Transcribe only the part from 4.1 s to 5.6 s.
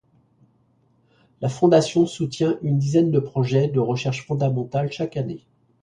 fondamentale chaque année.